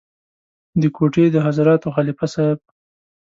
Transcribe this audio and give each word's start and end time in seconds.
د 0.81 0.83
کوټې 0.95 1.25
د 1.31 1.37
حضرتانو 1.45 1.93
خلیفه 1.95 2.27
صاحب. 2.33 2.59